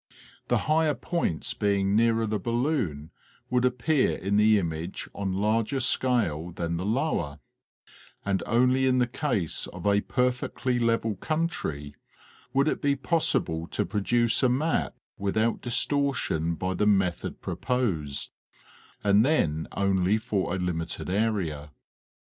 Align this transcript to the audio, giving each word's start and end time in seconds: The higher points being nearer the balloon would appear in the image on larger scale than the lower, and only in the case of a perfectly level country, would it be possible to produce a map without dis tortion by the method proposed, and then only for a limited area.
The 0.47 0.57
higher 0.65 0.95
points 0.95 1.53
being 1.53 1.95
nearer 1.95 2.25
the 2.25 2.39
balloon 2.39 3.11
would 3.51 3.63
appear 3.63 4.17
in 4.17 4.35
the 4.35 4.57
image 4.57 5.07
on 5.13 5.33
larger 5.33 5.79
scale 5.79 6.49
than 6.53 6.77
the 6.77 6.85
lower, 6.87 7.37
and 8.25 8.41
only 8.47 8.87
in 8.87 8.97
the 8.97 9.05
case 9.05 9.67
of 9.67 9.85
a 9.85 10.01
perfectly 10.01 10.79
level 10.79 11.17
country, 11.17 11.93
would 12.51 12.67
it 12.67 12.81
be 12.81 12.95
possible 12.95 13.67
to 13.67 13.85
produce 13.85 14.41
a 14.41 14.49
map 14.49 14.95
without 15.19 15.61
dis 15.61 15.85
tortion 15.85 16.57
by 16.57 16.73
the 16.73 16.87
method 16.87 17.39
proposed, 17.39 18.31
and 19.03 19.23
then 19.23 19.67
only 19.73 20.17
for 20.17 20.55
a 20.55 20.57
limited 20.57 21.11
area. 21.11 21.69